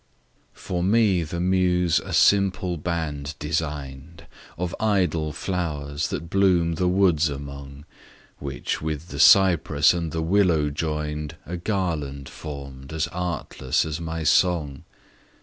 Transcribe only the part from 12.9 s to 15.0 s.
as artless as my song.